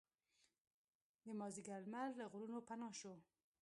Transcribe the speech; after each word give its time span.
د 1.25 1.25
مازدیګر 1.39 1.79
لمر 1.85 2.07
له 2.19 2.25
غرونو 2.31 2.57
پناه 2.67 2.93
شو. 2.99 3.13